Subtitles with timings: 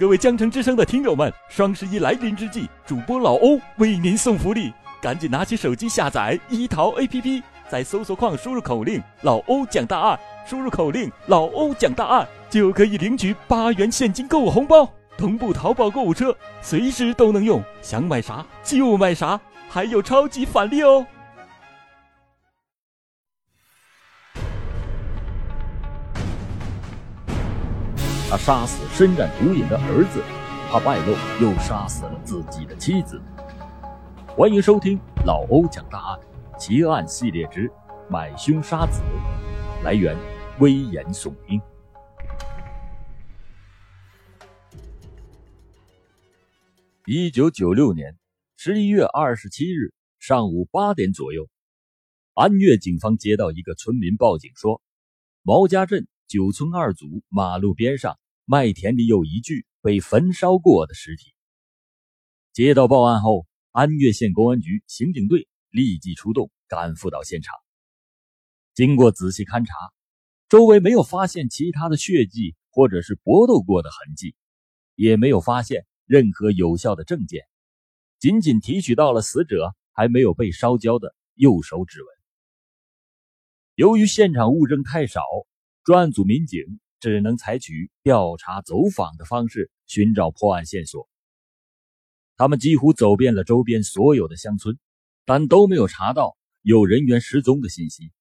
[0.00, 10.18] 各位江城之声的听友们，双十一来临之际，主播老欧为您送福利，赶紧拿起手机下载一淘 APP，在搜索框输入口令“老欧讲大案”，
[10.48, 19.38] 输入口令“老欧讲大案”就可以领取八元现金购物红包，同步淘宝购物车，随时都能用，想买啥就买啥，
[19.68, 21.06] 还有超级返利哦！
[28.30, 30.22] 他杀死身染毒瘾的儿子，
[30.70, 33.20] 怕败露又杀死了自己的妻子。
[34.36, 36.20] 欢迎收听老欧讲大案
[36.56, 37.68] 奇案系列之
[38.08, 39.02] 《买凶杀子》，
[39.82, 40.16] 来源
[40.60, 41.60] 危言耸听。
[47.06, 48.16] 一九九六年
[48.56, 51.48] 十一月二十七日上午八点左右，
[52.34, 54.80] 安岳警方接到一个村民报警说，
[55.42, 56.06] 毛家镇。
[56.30, 61.34] 九村二组马路边上麦田里有一具被焚烧过的尸体。
[62.52, 67.56] 接到报案后，安岳县公安局刑警队立即出动，赶赴到现场。
[68.74, 69.74] 经过仔细勘查，
[70.48, 74.36] 周围没有发现其他的血迹或者是搏斗过的痕迹，
[74.94, 77.42] 也没有发现任何有效的证件，
[78.20, 82.08] 仅仅提取到了死者还没有被烧焦的右手指纹。
[83.74, 85.20] 由于现场物证太少。
[85.90, 91.08] 专案组民警只能采取调查走访的方式寻找破案线索。
[92.36, 94.78] 他们几乎走遍了周边所有的乡村，
[95.24, 98.12] 但都没有查到有人员失踪的信息。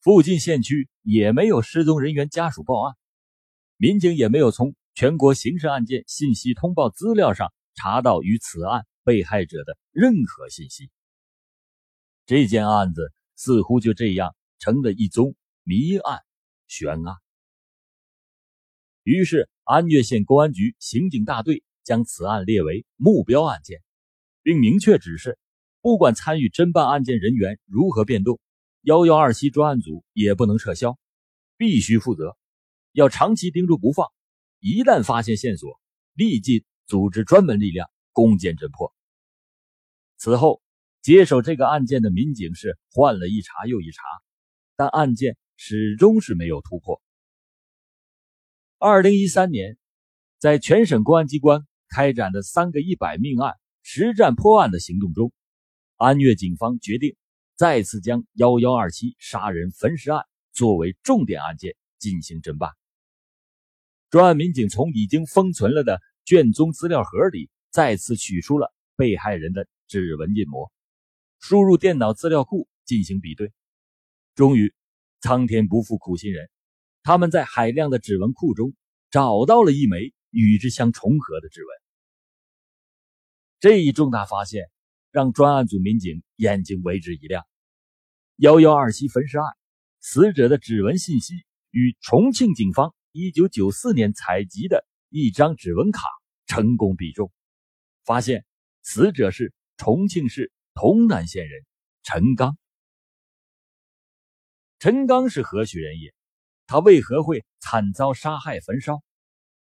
[0.00, 2.96] 附近县区也没有失踪人员家属报案，
[3.76, 10.90] 民警也没有从全国刑事案件信息通报资料上查到与此案被害者的任何信息。
[12.26, 16.18] 这件案子似乎就这样成了一宗谜案。
[16.68, 17.16] 悬案。
[19.02, 23.82] 于是，安岳县公安局刑警大队将此案列为目标案件，
[24.42, 25.38] 并明确指示：
[25.80, 28.38] 不管参与侦办案件人员如何变动，
[28.82, 30.98] 幺幺二七专案组也不能撤销，
[31.56, 32.36] 必须负责，
[32.92, 34.06] 要长期盯住不放。
[34.60, 35.80] 一旦发现线索，
[36.12, 38.92] 立即组织专门力量攻坚侦破。
[40.18, 40.60] 此后，
[41.00, 44.02] 接手这个案件的民警是换了一茬又一茬，
[44.76, 45.38] 但案件。
[45.60, 47.02] 始终是没有突破。
[48.78, 49.76] 二零一三年，
[50.38, 55.32] 在全省公安机关开展的“三个一百命案”实战破案的行动中，
[55.96, 57.16] 安岳警方决定
[57.56, 62.70] 再次将幺幺二七杀人焚尸案作为重点案件进行侦办。
[64.10, 70.70] 专案民警从已经封存了的卷宗资料盒里再次取出了被害人的指纹印模，
[71.40, 73.52] 输入电脑资料库进行比对，
[74.36, 74.72] 终于。
[75.20, 76.48] 苍天不负苦心人，
[77.02, 78.74] 他们在海量的指纹库中
[79.10, 81.68] 找到了一枚与之相重合的指纹。
[83.60, 84.70] 这一重大发现
[85.10, 87.44] 让专案组民警眼睛为之一亮。
[88.36, 89.46] 幺幺二七焚尸案，
[89.98, 91.34] 死者的指纹信息
[91.70, 96.02] 与重庆警方一九九四年采集的一张指纹卡
[96.46, 97.32] 成功比中，
[98.04, 98.44] 发现
[98.82, 101.64] 死者是重庆市潼南县人
[102.04, 102.56] 陈刚。
[104.78, 106.14] 陈刚是何许人也？
[106.66, 109.02] 他为何会惨遭杀害焚烧？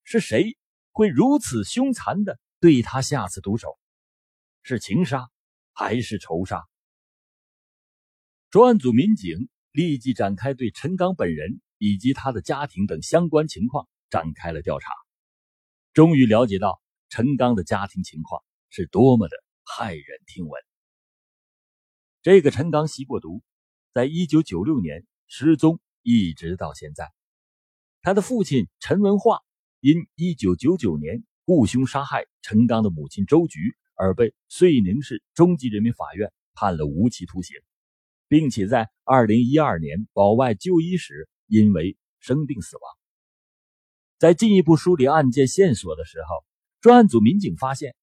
[0.04, 0.58] 是谁
[0.92, 3.80] 会如此凶残的对他下此毒手？
[4.62, 5.30] 是情杀
[5.74, 6.64] 还是仇杀？
[8.52, 14.92] 专案组民警立即展开对陈刚本人以及他的家庭等相关情况展开了调查，
[15.94, 16.80] 终于了解到
[17.10, 19.36] 陈刚的家庭情况是多么的
[19.66, 20.62] 骇人听闻。
[22.22, 23.42] 这个陈刚吸过毒。
[23.94, 27.12] 在一九九六年失踪，一直到现在。
[28.02, 29.40] 他的父亲陈文化
[29.80, 37.58] 因一九九九年雇凶杀害陈刚的母亲周菊而被遂宁市中级人民法院判了无期徒刑，
[38.28, 42.84] 并且在二零一二年保外就医时因为生病死亡。
[44.18, 46.46] 在进一步梳理案件线索的时候，
[46.82, 47.96] 专案组民警发现，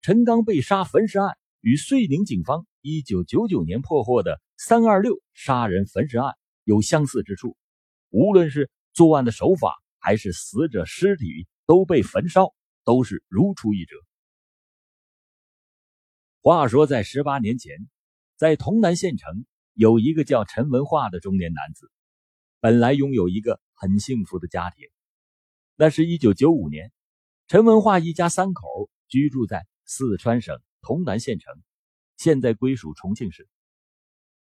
[0.00, 4.40] 陈刚被杀焚尸案与遂宁警方一九九九年破获的。
[4.62, 6.34] 三二六杀人焚尸案
[6.64, 7.56] 有相似之处，
[8.10, 12.54] 无论是作案的手法还是死者尸体都被焚烧，
[12.84, 13.96] 都是如出一辙。
[16.42, 17.88] 话说，在十八年前，
[18.36, 21.90] 在潼南县城有一个叫陈文化的中年男子，
[22.60, 24.86] 本来拥有一个很幸福的家庭。
[25.76, 26.92] 那是一九九五年，
[27.48, 31.54] 陈文化一家三口居住在四川省潼南县城，
[32.16, 33.48] 现在归属重庆市。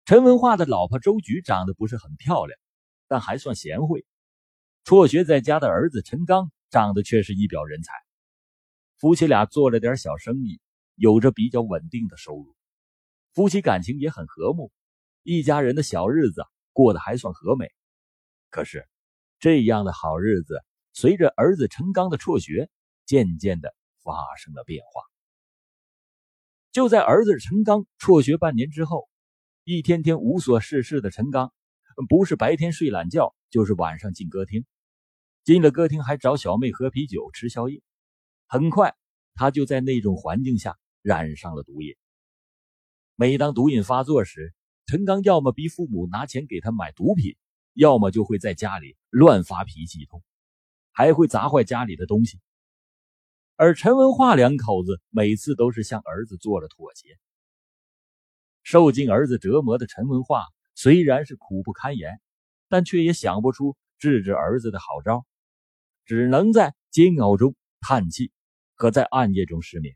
[0.05, 2.57] 陈文化的老婆周菊长得不是很漂亮，
[3.07, 4.05] 但还算贤惠。
[4.83, 7.93] 辍学在家的儿子陈刚长得却是一表人才，
[8.97, 10.61] 夫妻俩做了点小生意，
[10.95, 12.55] 有着比较稳定的收入，
[13.33, 14.71] 夫妻感情也很和睦，
[15.23, 17.69] 一家人的小日子过得还算和美。
[18.49, 18.87] 可是，
[19.39, 20.63] 这样的好日子
[20.93, 22.69] 随着儿子陈刚的辍学，
[23.05, 25.03] 渐渐的发生了变化。
[26.77, 29.09] 就在儿子陈刚辍学半年之后，
[29.63, 31.51] 一天天无所事事的陈刚，
[32.07, 34.63] 不是白天睡懒觉，就是晚上进歌厅。
[35.43, 37.81] 进了歌厅还找小妹喝啤酒、吃宵夜。
[38.45, 38.95] 很快，
[39.33, 41.95] 他就在那种环境下染上了毒瘾。
[43.15, 44.53] 每当毒瘾发作时，
[44.85, 47.35] 陈刚要么逼父母拿钱给他买毒品，
[47.73, 50.21] 要么就会在家里乱发脾气一通，
[50.91, 52.39] 还会砸坏家里的东西。
[53.59, 57.17] 而陈文化两口子每次都是向儿子做了妥协。
[58.61, 60.45] 受尽儿子折磨的陈文化
[60.75, 62.21] 虽然是苦不堪言，
[62.69, 65.25] 但却也想不出治治儿子的好招，
[66.05, 68.31] 只能在煎熬中叹气，
[68.75, 69.95] 和在暗夜中失眠。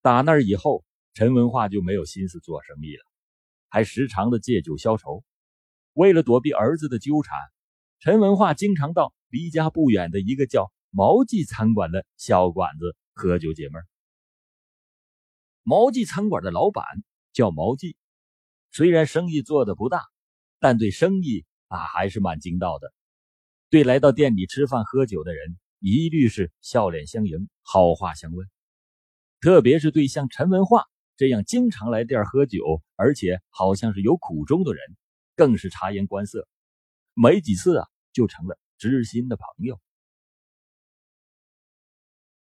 [0.00, 0.82] 打那以后，
[1.12, 3.04] 陈文化就没有心思做生意了，
[3.68, 5.22] 还时常的借酒消愁。
[5.92, 7.38] 为了躲避儿子的纠缠，
[7.98, 10.72] 陈文化经常到离家不远的一个叫……
[10.90, 13.82] 毛记餐馆的小馆子喝酒解闷。
[15.62, 16.84] 毛记餐馆的老板
[17.32, 17.96] 叫毛记，
[18.72, 20.04] 虽然生意做的不大，
[20.58, 22.92] 但对生意啊还是蛮精到的。
[23.68, 28.48] 对来到店里吃饭喝酒的人，一律是笑脸相迎，好话相问。
[29.40, 34.82] 特别是对像陈文化这样经常来店喝酒，而且好像是有苦衷的人，
[35.36, 36.48] 更是察言观色，
[37.14, 39.80] 没几次啊就成了知心的朋友。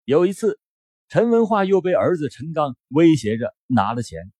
[0.06, 0.60] 有一次，
[1.08, 4.32] 陈文化又被儿子陈刚威胁着拿了钱，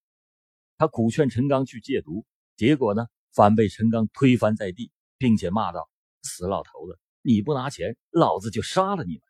[0.78, 2.24] 他苦劝陈刚去戒毒，
[2.56, 5.90] 结果呢，反被陈刚推翻在地，并且骂道
[6.22, 9.20] ：“死老头子，你不拿钱，老子就杀了你们！”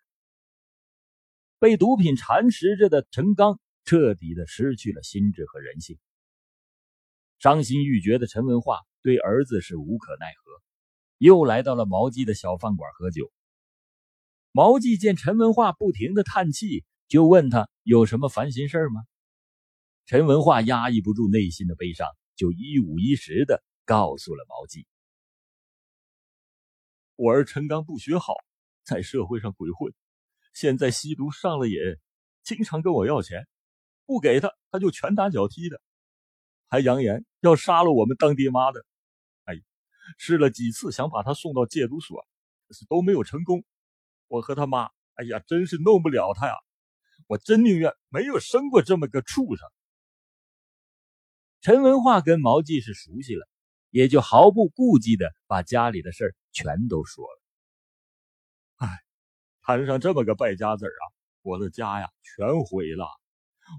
[1.59, 5.99] 被毒品蚕食着的陈刚彻底的失去了心智和人性，
[7.39, 10.63] 伤心欲绝的陈文化对儿子是无可奈何，
[11.17, 13.33] 又来到了毛记的小饭馆喝酒。
[14.57, 19.03] 毛记见陈文化不停的叹气，就问他有什么烦心事吗？
[20.07, 24.87] 陈文化压抑不住内心的悲伤，就一五一十的告诉了毛记
[27.17, 28.33] ：“我儿陈刚不学好，
[28.83, 29.93] 在社会上鬼混，
[30.55, 31.77] 现在吸毒上了瘾，
[32.43, 33.47] 经常跟我要钱，
[34.07, 35.83] 不给他他就拳打脚踢的，
[36.67, 38.87] 还扬言要杀了我们当爹妈的。
[39.45, 39.55] 哎，
[40.17, 42.27] 试了几次想把他送到戒毒所，
[42.67, 43.63] 可是都没有成功。”
[44.29, 46.55] 我和他妈，哎呀，真是弄不了他呀！
[47.29, 49.67] 我真宁愿没有生过这么个畜生。
[51.61, 53.49] 陈文化跟毛记是熟悉了，
[53.91, 57.43] 也就毫不顾忌的把家里的事全都说了。
[58.77, 58.89] 哎，
[59.63, 61.03] 摊上这么个败家子啊，
[61.43, 63.09] 我的家呀全毁了，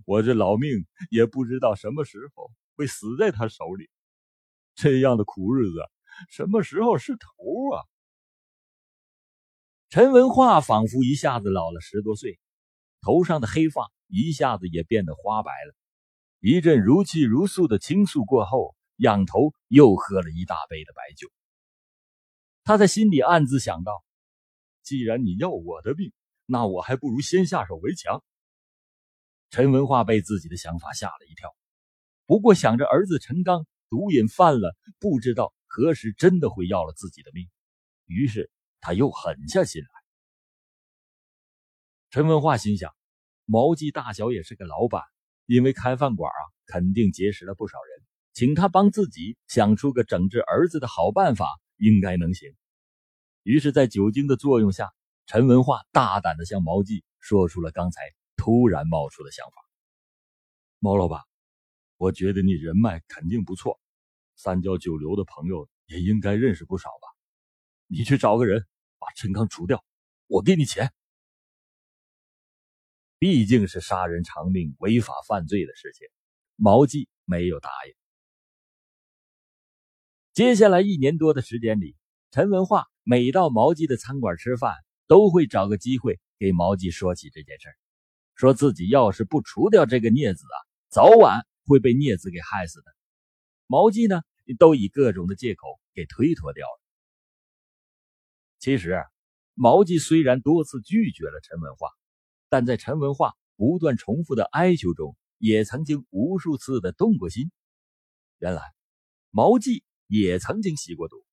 [0.05, 3.89] 我这老命也不知道什么时候会死在他手里。
[4.75, 5.79] 这样的苦日子，
[6.29, 7.83] 什么时候是头啊？
[9.89, 12.39] 陈文化仿佛一下子老了十多岁，
[12.99, 15.73] 头上的黑发一下子也变得花白了。
[16.41, 21.29] 一阵如泣如诉的倾诉过后，仰头又喝了一大杯的白酒。
[22.65, 24.03] 他在心里暗自想到
[24.83, 26.11] ：“既然你要我的命，
[26.45, 28.21] 那我还不如先下手为强。”
[29.51, 31.56] 陈文化被自己的想法吓了一跳，
[32.25, 37.47] 不过想着儿子陈刚毒瘾犯了，不知道何时真的会要了自己的命，
[38.06, 38.51] 于是。
[38.79, 39.89] 他又狠下心来。
[42.09, 42.95] 陈文化心想，
[43.45, 45.03] 毛记大小也是个老板，
[45.45, 52.49] 因为开饭馆啊，肯定结识了不少人，请他帮自己想出个整治儿子的好办法，应该能行。
[53.43, 54.91] 于是，在酒精的作用下，
[55.25, 58.01] 陈文化大胆的向毛记说出了刚才
[58.35, 59.53] 突然冒出的想法
[60.79, 61.21] ：“毛老板，
[61.97, 63.79] 我觉得你人脉肯定不错，
[64.35, 67.07] 三教九流的朋友也应该认识不少吧。”
[67.87, 68.65] 你去找个人
[68.99, 69.83] 把陈刚除掉，
[70.27, 70.91] 我给你钱。
[73.17, 76.07] 毕竟是杀人偿命、违法犯罪的事情，
[76.56, 77.94] 毛记没有答应。
[80.33, 81.95] 接下来一年多的时间里，
[82.29, 84.75] 陈文化每到毛记的餐馆吃饭，
[85.07, 87.69] 都会找个机会给毛记说起这件事
[88.35, 90.57] 说自己要是不除掉这个孽子啊，
[90.89, 92.91] 早晚会被孽子给害死的。
[93.65, 94.21] 毛记呢，
[94.59, 96.86] 都以各种的借口给推脱掉了。
[98.59, 99.04] 其实，
[99.54, 101.90] 毛记虽然多次拒绝了陈文化，
[102.49, 107.52] 但在陈文化不断重复的哀求中，也曾经无数次的动过心。
[108.40, 108.61] 原来，
[109.30, 111.23] 毛记也曾经吸过毒，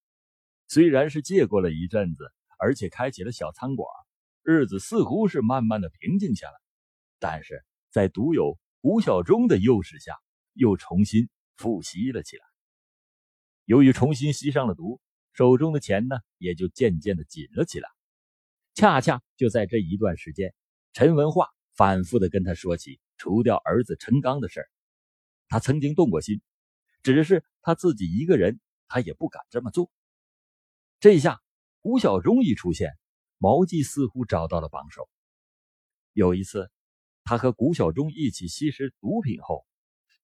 [0.69, 3.89] 虽然是戒过了一阵子，而且开起了小餐馆，
[4.43, 6.55] 日子似乎是慢慢的平静下来，
[7.19, 10.15] 但是在独有吴小忠的诱使下，
[10.53, 12.45] 又重新复吸了起来。
[13.65, 15.01] 由于重新吸上了毒，
[15.35, 17.89] 手中的钱呢也就渐渐的紧了起来。
[18.75, 20.55] 恰恰就在这一段时间，
[20.95, 24.69] 陈文化反复的跟他说起除掉儿子陈刚的事儿。
[25.49, 26.41] 他曾经动过心，
[27.03, 29.91] 只是他自己一个人，他也不敢这么做。
[31.01, 31.43] 这下
[31.83, 32.93] 吴小忠一出现。
[33.39, 35.07] 毛记似乎找到了帮手。
[36.15, 36.71] 有一次，
[37.25, 39.67] 他和古小忠一起吸食毒品后，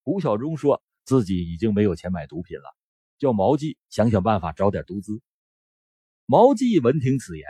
[0.02, 2.74] 古小忠说自己已经没有钱买毒品了，
[3.20, 5.22] 叫毛记想想办法找点毒资。
[6.24, 7.46] 毛记闻听此言，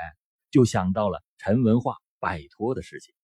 [0.51, 3.15] 就想到了陈文化拜托的事情，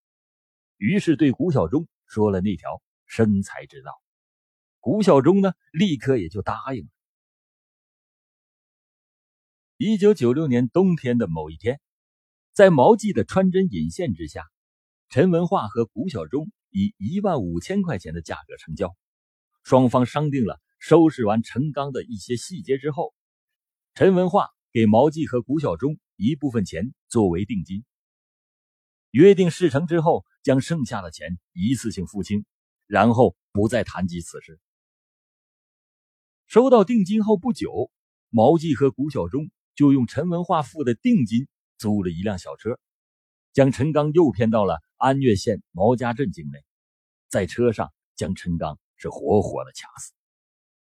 [0.78, 3.92] 于是对古小忠说了那条生财之道。
[4.78, 6.88] 古小忠呢，立刻也就答应了。
[9.76, 11.80] 一九九六年冬天的某一天。
[12.52, 14.42] 在毛记的穿针引线之下，
[15.10, 18.96] 陈文化和古小忠以一万五千块钱的价格成交。
[19.62, 20.58] 双方商定了
[20.88, 23.12] 收拾完陈刚的一些细节之后，
[23.95, 27.85] 陈文化给毛记和古小忠一部分钱作为定金。
[29.11, 32.45] 约定事成之后，将剩下的钱一次性付清，
[32.87, 34.61] 然后不再谈及此事。
[36.47, 37.90] 收到定金后不久，
[38.31, 41.49] 毛记和古小忠就用陈文化付的定金。
[41.78, 42.78] 租了一辆小车，
[43.52, 46.64] 将陈刚诱骗到了安岳县毛家镇境内，
[47.28, 50.14] 在车上将陈刚是活活的掐死，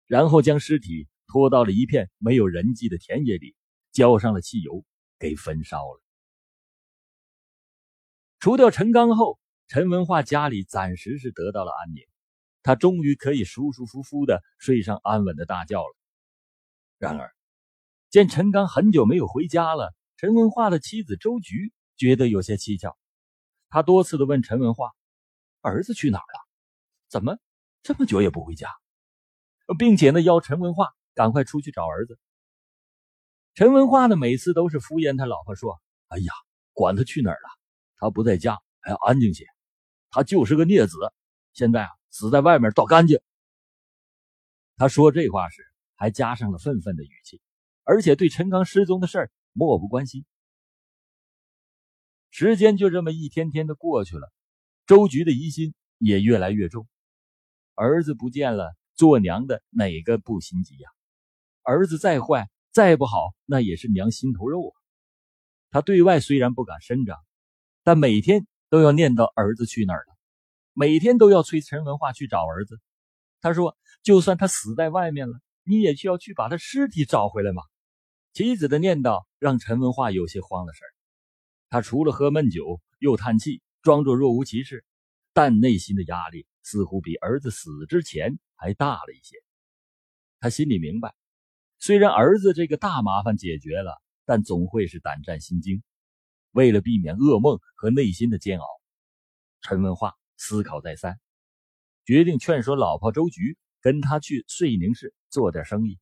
[0.07, 3.55] 然后将尸体拖到了一片没有人迹的田野里，
[3.93, 4.85] 浇上了汽油，
[5.19, 6.01] 给焚烧了。
[8.39, 12.05] 除掉陈刚后，陈文化家里暂时是得到了安宁，
[12.63, 15.97] 他终于可以舒舒服服的睡上安稳的大觉了。
[16.99, 17.35] 然而，
[18.11, 19.95] 见陈刚很久没有回家了。
[20.17, 22.97] 陈文化的妻子周菊觉得有些蹊跷，
[23.69, 24.93] 她多次的问陈文化
[25.61, 26.41] ：“儿子去哪儿了？
[27.09, 27.39] 怎么
[27.83, 28.69] 这么久也不回家？”
[29.79, 32.19] 并且呢，要陈文化赶快出去找儿子。
[33.55, 36.33] 陈文化呢，每次都是敷衍他老婆说：“哎呀，
[36.73, 37.49] 管他去哪儿了，
[37.97, 39.47] 他不在家还要安静些，
[40.11, 40.97] 他就是个孽子，
[41.53, 43.21] 现在啊死在外面倒干净。”
[44.77, 45.63] 他说这话时
[45.95, 47.41] 还加上了愤愤的语气，
[47.85, 49.31] 而且对陈刚失踪的事儿。
[49.57, 50.25] 漠不关心，
[52.31, 54.33] 时间就这么一天天的过去了，
[54.85, 56.89] 周局的疑心也越来越重。
[57.77, 60.89] 儿子不见了，做娘的哪个不心急呀？
[61.63, 64.75] 儿子再坏再不好，那也是娘心头肉啊。
[65.71, 67.19] 他对外虽然不敢声张，
[67.83, 70.17] 但每天都要念叨儿子去哪儿了，
[70.73, 72.81] 每天都要催陈文化去找儿子。
[73.41, 77.63] 他说：“就算他死在外面了，你也需要去把他尸体找回来嘛。”
[78.33, 80.87] 妻子的念叨让陈文化有些慌了神
[81.71, 84.85] 他除了喝闷酒，又叹气，装作若无其事，
[85.33, 89.37] 但内心的压力似乎比儿子死之前还大了一些。
[90.41, 91.15] 他心里明白，
[91.79, 95.83] 虽然儿子这个大麻烦解决了，但总会是胆战心惊。
[96.51, 98.67] 为了避免噩梦和内心的煎熬，
[99.61, 101.19] 陈文化思考再三，
[102.05, 105.99] 决定劝说老婆周菊跟他去遂宁市做点生意。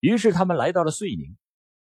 [0.00, 1.36] 于是他们来到了遂宁，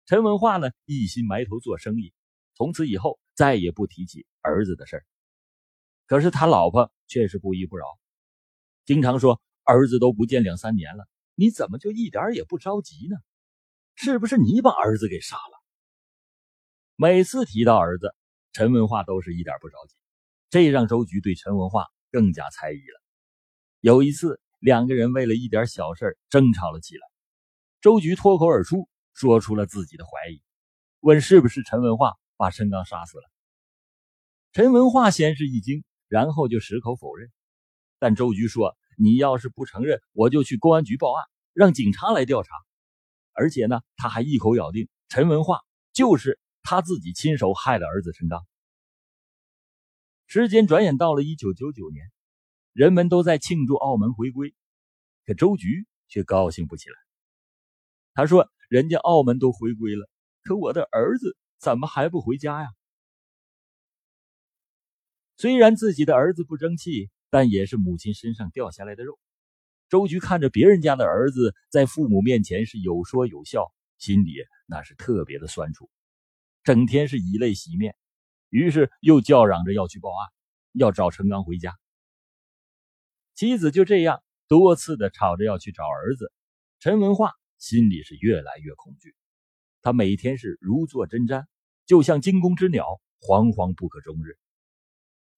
[0.05, 2.13] 陈文化呢一心埋头做生意，
[2.55, 5.05] 从此以后再也不提起儿子的事儿。
[6.07, 7.85] 可是他老婆却是不依不饶，
[8.87, 13.17] 经常说儿子都不见两三年了，你怎么就一点也不着急呢？
[13.95, 15.61] 是不是你把儿子给杀了？
[16.95, 18.15] 每次提到儿子，
[18.53, 19.95] 陈文化都是一点不着急，
[20.49, 23.01] 这让周局对陈文化更加猜疑了。
[23.81, 27.01] 有一次，两个人为了一点小事争吵了起来。
[27.81, 30.41] 周局脱口而出，说出了自己的怀疑，
[31.01, 33.23] 问是不是陈文化把陈刚杀死了。
[34.53, 37.29] 陈文化先是一惊，然后就矢口否认。
[37.99, 42.49] 但周局说：“你要是不承认，我就去公安局报案，让警察来调查。
[43.33, 45.61] 而且呢，他还一口咬定陈文化
[45.93, 48.45] 就是他自己亲手害了儿子陈刚。”
[50.27, 52.05] 时间转眼到了一九九九年，
[52.73, 54.53] 人们都在庆祝澳门回归，
[55.25, 56.95] 可周局却高兴不起来。
[58.13, 60.09] 他说：“人家澳门都回归了，
[60.43, 62.67] 可我的儿子怎么还不回家呀？”
[65.37, 69.19] 虽然自己的儿子不争气，但也是母亲身上掉下来的肉。
[69.89, 74.33] 周局看着别人家的儿子在父母面前是有说有笑，心里
[74.65, 75.89] 那是特别的酸楚，
[76.63, 77.95] 整天是以泪洗面。
[78.49, 80.29] 于是又叫嚷着要去报案，
[80.73, 81.75] 要找陈刚回家。
[83.33, 86.31] 妻子就这样多次的吵着要去找儿子
[86.79, 87.33] 陈文化。
[87.57, 89.15] 心里是越来越恐惧，
[89.81, 91.47] 他每天是如坐针毡，
[91.87, 92.85] 就像惊弓之鸟，
[93.19, 94.37] 惶惶不可终日。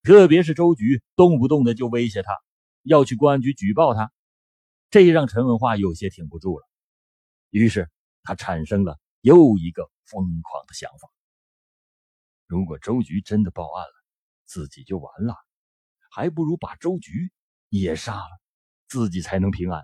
[0.01, 2.31] 特别是周局动不动的就威胁他
[2.83, 4.11] 要去公安局举报他，
[4.89, 6.65] 这让陈文化有些挺不住了。
[7.49, 7.89] 于是
[8.23, 11.09] 他产生了又一个疯狂的想法：
[12.47, 13.93] 如果周局真的报案了，
[14.45, 15.35] 自己就完了，
[16.09, 17.31] 还不如把周局
[17.69, 18.41] 也杀了，
[18.87, 19.83] 自己才能平安。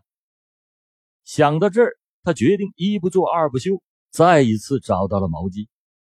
[1.23, 5.69] 想到这儿，他决定一不做二不休，再一次找到了毛记，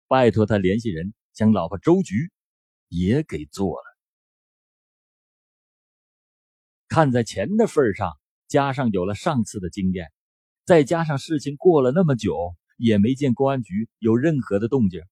[0.07, 2.31] 拜托他联系人将老婆周局
[2.89, 3.86] 也给做了。
[6.97, 10.11] 看在钱的份上，加上有了上次的经验，
[10.65, 15.03] 再加上事情过了那么久，也没见公安局有任何的动静，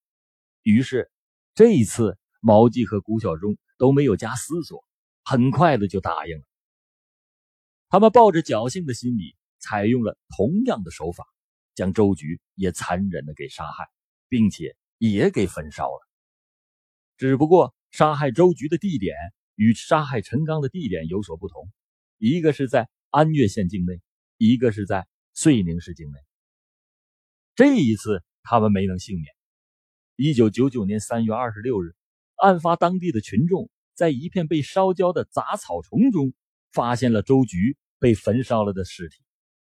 [0.64, 1.12] 于是
[1.54, 4.84] 这一次毛记和古小忠都没有加思索，
[5.24, 6.44] 很快的就答应了。
[7.90, 11.24] 他们抱着侥幸的心理，采用了同样的手法，
[11.76, 13.86] 将周局也残忍的给杀害，
[14.28, 16.00] 并且也给焚烧了。
[17.18, 19.16] 只不过杀害周局的地点。
[19.56, 21.72] 与杀害陈刚的地点有所不同，
[22.18, 24.02] 一个是在安岳县境内，
[24.38, 26.20] 一个是在遂宁市境内。
[27.56, 29.34] 这一次他们没能幸免。
[30.18, 31.96] 一九九九年三月二十六日，
[32.36, 36.34] 案发当地的群众在一片被烧焦的杂草丛中
[36.72, 39.24] 发现了周局被焚烧了的尸体，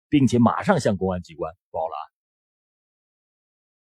[0.10, 2.12] 并且马上向公安机关报了案。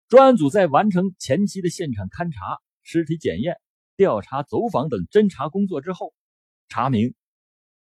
[0.09, 3.57] 专案组在完成前期的现场勘查、尸体检验。
[3.97, 6.13] 调查、走访等侦查工作之后，
[6.69, 7.15] 查明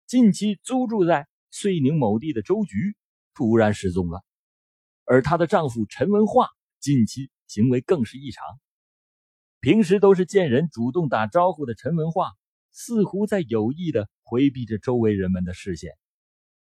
[0.06, 2.96] 近期租住在遂宁某地的周局
[3.34, 4.22] 突然失踪了，
[5.04, 6.48] 而她的丈夫陈文化
[6.78, 8.44] 近期行为更是异常。
[9.60, 12.30] 平时都是见人主动打招呼的陈文化，
[12.70, 15.92] 似乎在有意的回避着周围人们的视线。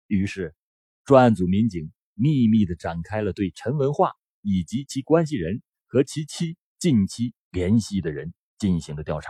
[0.07, 0.55] 于是，
[1.03, 8.33] 专案组民警秘密的展开了对陈文化以及其关系人和其妻近期联系的人。
[8.63, 9.29] 进行了调查，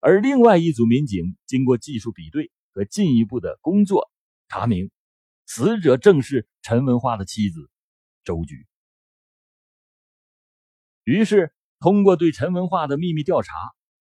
[0.00, 4.10] 而另外一组民警经过技术比对和进一步的工作，
[4.48, 4.90] 查明
[5.44, 7.70] 死者正是陈文化的妻子
[8.24, 8.66] 周菊。
[11.04, 13.52] 于是，通过对陈文化的秘密调查，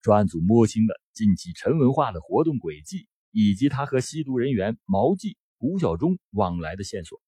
[0.01, 7.21] 专案组摸清了近期陈文化的活动轨迹以及他和吸毒人员毛记、古小忠往来的线索。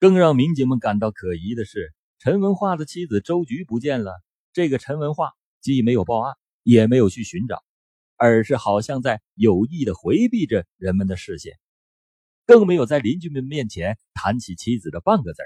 [0.00, 1.94] 更让民警们感到可疑的是。
[2.20, 4.12] 陈文化的妻子周菊不见了。
[4.52, 7.62] 这个陈文化既没有报案，也没有去寻找，
[8.16, 11.56] 而是好像在有意的回避着人们的视线，
[12.44, 15.42] 更没有在邻居们面前谈起妻子的半个字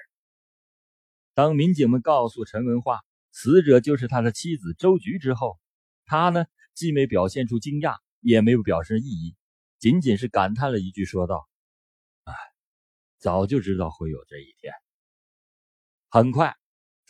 [1.34, 3.00] 当民警们告诉陈文化
[3.32, 5.58] 死者就是他的妻子周菊之后，
[6.06, 9.36] 他呢既没表现出惊讶，也没有表示异议，
[9.78, 11.46] 仅仅是感叹了一句，说道
[12.24, 12.34] ：“哎，
[13.18, 14.72] 早就知道会有这一天。”
[16.08, 16.56] 很快。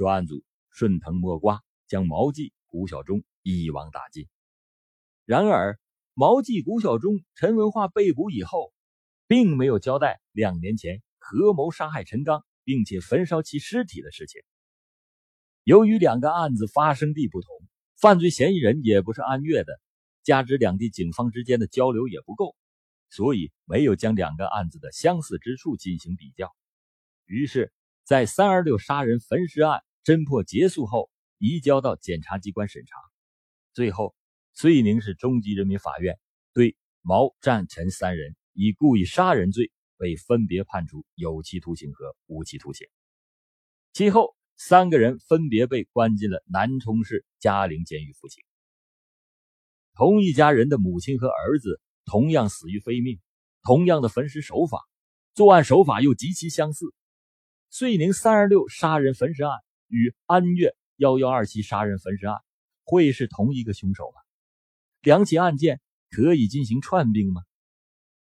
[0.03, 4.27] 专案组顺藤摸瓜，将毛记、古小忠一网打尽。
[5.25, 5.79] 然而，
[6.13, 8.73] 毛记、古小忠、陈文化被捕以后，
[9.29, 14.41] 并没有交代两年前合谋杀害陈刚，并且焚烧其尸体的事情。
[15.63, 17.49] 由于两个案子发生地不同，
[17.97, 19.81] 犯罪嫌疑人也不是安岳的，
[20.25, 22.57] 加之两地警方之间的交流也不够，
[23.09, 26.51] 所以没有将两个案子的相似之处进行比较。
[27.25, 27.73] 于是。
[28.05, 32.97] 在三二六杀人焚尸案侦破结束后，移交到检察机关审查。
[33.73, 34.15] 最后，
[34.53, 36.19] 遂宁市中级人民法院
[36.53, 42.87] 对毛、占、陈三人以故意杀人罪被分别判处有期徒刑和无期徒刑。
[43.93, 48.43] 其后，三个人分别被关进了南充市嘉陵监狱服刑。
[49.95, 53.21] 同一家人的母亲和儿子同样死于非命，
[53.63, 54.81] 同样的焚尸手法，
[55.35, 56.87] 作案手法又极其相似。
[57.71, 59.59] 遂宁三二六杀人焚尸案
[59.93, 62.39] 与安岳幺幺二七杀人焚尸案
[62.83, 64.23] 会是同一个凶手吗？
[65.03, 67.43] 两起案件可以进行串并吗？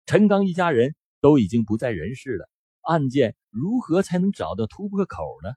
[0.05, 2.49] 陈刚一家人都已经不在人世了，
[2.81, 5.53] 案件如何才能找到突破口呢？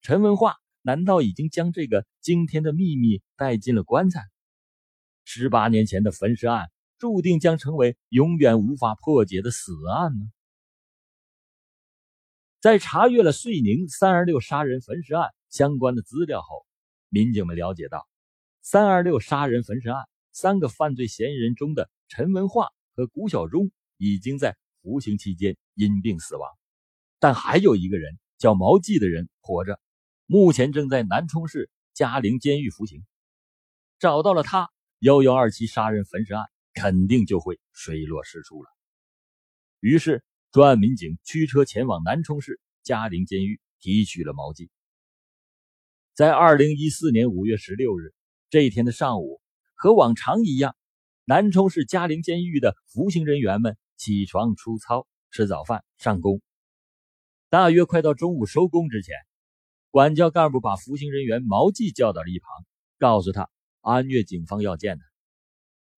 [0.00, 4.22] 陈文化难道已经将这个惊天的秘密带进了棺材？
[5.24, 10.28] 十八年前的焚尸案注定将成为永远无法破解的死案吗？
[12.66, 16.66] 在查阅了遂宁三二六杀人焚尸案相关的资料后，
[17.10, 18.08] 民警们了解到，
[18.60, 26.50] 三二六杀人焚尸案三个犯罪嫌疑人中的陈文化和古小忠已经在服刑期间因病死亡，
[27.20, 29.78] 但还有一个人叫毛记的人活着，
[30.26, 33.04] 目前正在南充市嘉陵监狱服刑。
[34.00, 38.68] 找到了他，幺幺二七杀人焚尸案肯定就会水落石出了。
[39.78, 40.24] 于是。
[40.56, 44.70] 专案民警驱车前往南充市嘉陵监狱提取了毛记。
[46.14, 48.14] 在二零一四年五月十六日
[48.48, 49.42] 这一天的上午，
[49.74, 50.74] 和往常一样，
[51.26, 56.40] 南充市嘉陵监狱的服刑人员们起床出操、吃早饭、上工。
[57.50, 59.14] 大约快到中午收工之前，
[59.90, 62.48] 管教干部把服刑人员毛记叫到了一旁，
[62.98, 63.50] 告诉他
[63.82, 65.04] 安岳警方要见他。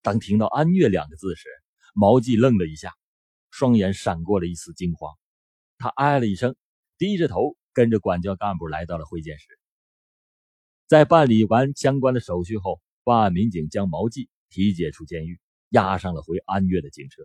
[0.03, 1.49] 当听到“安岳”两个字时，
[1.94, 2.92] 毛记愣了一下，
[3.59, 5.12] 双眼闪过了一丝惊慌。
[5.79, 6.55] 他哎了一声，
[6.97, 9.47] 低着头跟着管教干部来到了会见室。
[10.87, 15.40] 在办理完相关的手续后，办案民警将毛记提解出监狱，
[15.71, 17.25] 押上了回安岳的警车。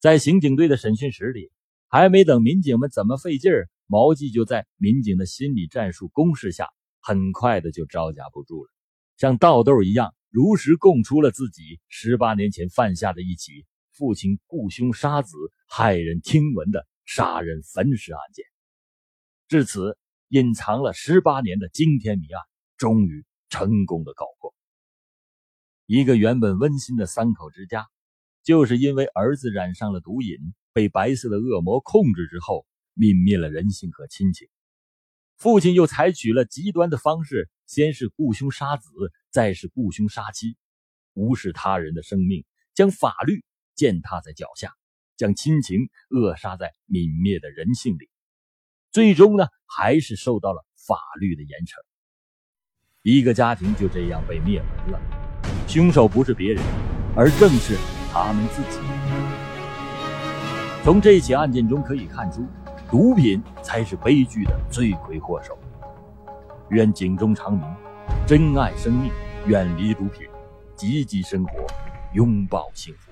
[0.00, 1.52] 在刑警队的审讯室里，
[1.88, 6.70] 还没等民警们怎么费劲儿，毛记就在民警的心理战术攻势下，
[7.02, 8.70] 很快的就招架不住了，
[9.18, 15.36] 像倒豆一样如实供出了自己十八年前犯下的一起父亲雇凶杀子、
[15.70, 18.44] 骇人听闻的杀人焚尸案件。
[19.48, 19.96] 至此。
[20.30, 22.42] 隐藏了十八年的惊天谜案，
[22.76, 24.52] 终于成功的告破。
[25.86, 27.86] 一个原本温馨的三口之家，
[28.42, 30.36] 就是因为儿子染上了毒瘾，
[30.72, 34.48] 被白色的恶魔控制之后，泯灭了人性和亲情。
[35.36, 38.90] 父亲又采取了极端的方式，先是雇凶杀子，
[39.30, 40.56] 再是雇凶杀妻，
[41.14, 43.44] 无视他人的生命，将法律
[43.76, 44.72] 践踏在脚下，
[45.16, 48.10] 将亲情扼杀在泯灭的人性里。
[48.90, 51.74] 最终呢，还是受到了法律的严惩。
[53.02, 55.00] 一个家庭就这样被灭门了，
[55.68, 56.62] 凶手不是别人，
[57.14, 57.76] 而正是
[58.10, 58.80] 他们自己。
[60.82, 62.46] 从这起案件中可以看出，
[62.90, 65.58] 毒品才是悲剧的罪魁祸首。
[66.70, 67.62] 愿警钟长鸣，
[68.26, 69.12] 珍爱生命，
[69.46, 70.26] 远离毒品，
[70.74, 71.66] 积极生活，
[72.14, 73.05] 拥抱幸福。